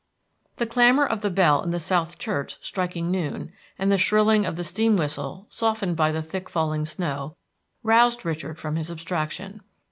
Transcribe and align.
The 0.55 0.65
clamor 0.65 1.05
of 1.05 1.21
the 1.21 1.29
bell 1.29 1.61
in 1.61 1.69
the 1.69 1.79
South 1.79 2.17
Church 2.17 2.57
striking 2.59 3.11
noon, 3.11 3.53
and 3.77 3.91
the 3.91 3.99
shrilling 3.99 4.47
of 4.47 4.55
the 4.55 4.63
steam 4.63 4.95
whistle 4.95 5.45
softened 5.49 5.95
by 5.95 6.11
the 6.11 6.23
thick 6.23 6.49
falling 6.49 6.85
snow, 6.87 7.35
roused 7.83 8.25
Richard 8.25 8.57
from 8.57 8.77
his 8.77 8.89
abstraction. 8.89 9.61